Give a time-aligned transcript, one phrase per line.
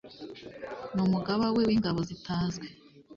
[0.95, 2.67] n’umugaba we w’ingabo zitazwi